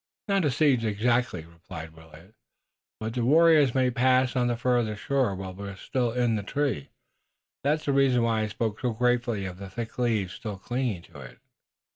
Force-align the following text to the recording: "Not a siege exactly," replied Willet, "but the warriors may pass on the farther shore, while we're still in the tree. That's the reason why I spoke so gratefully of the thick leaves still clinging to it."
"Not 0.27 0.45
a 0.45 0.49
siege 0.49 0.83
exactly," 0.83 1.45
replied 1.45 1.91
Willet, 1.93 2.33
"but 2.99 3.13
the 3.13 3.23
warriors 3.23 3.75
may 3.75 3.91
pass 3.91 4.35
on 4.35 4.47
the 4.47 4.57
farther 4.57 4.95
shore, 4.95 5.35
while 5.35 5.53
we're 5.53 5.75
still 5.75 6.11
in 6.11 6.33
the 6.35 6.41
tree. 6.41 6.89
That's 7.63 7.85
the 7.85 7.93
reason 7.93 8.23
why 8.23 8.41
I 8.41 8.47
spoke 8.47 8.79
so 8.79 8.93
gratefully 8.93 9.45
of 9.45 9.59
the 9.59 9.69
thick 9.69 9.99
leaves 9.99 10.33
still 10.33 10.57
clinging 10.57 11.03
to 11.03 11.19
it." 11.19 11.37